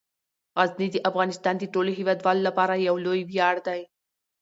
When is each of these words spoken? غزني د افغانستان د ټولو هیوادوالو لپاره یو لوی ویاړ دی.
غزني 0.59 0.87
د 0.91 0.97
افغانستان 1.09 1.55
د 1.59 1.63
ټولو 1.73 1.89
هیوادوالو 1.99 2.41
لپاره 2.47 2.73
یو 2.87 2.95
لوی 3.05 3.21
ویاړ 3.29 3.55
دی. 3.67 3.81